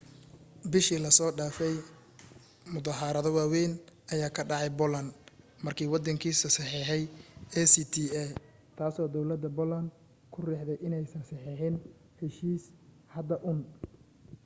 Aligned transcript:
bishii 0.71 0.99
la 1.03 1.11
soo 1.17 1.29
dhaafay 1.37 1.75
muddaharaado 2.73 3.29
waawayn 3.37 3.73
ayaa 4.13 4.35
ka 4.37 4.41
dhacay 4.49 4.71
poland 4.79 5.09
markii 5.65 5.91
waddankaasi 5.93 6.41
saxeexay 6.55 7.01
acta 7.61 8.23
taasoo 8.79 9.07
dawladda 9.15 9.49
poland 9.59 9.87
ku 10.33 10.37
riixday 10.49 10.77
inaanay 10.85 11.09
saxeexin 11.15 11.75
heshiiska 12.19 12.73
hadda 13.15 13.35
uun 13.49 13.59